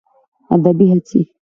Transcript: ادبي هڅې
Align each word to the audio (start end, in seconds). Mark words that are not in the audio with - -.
ادبي 0.53 0.85
هڅې 0.91 1.21